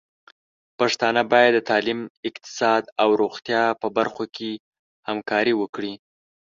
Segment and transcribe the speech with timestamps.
[0.79, 1.99] پښتانه بايد د تعليم،
[2.29, 4.51] اقتصاد او روغتيا په برخو کې
[5.07, 5.93] همکاري وکړي.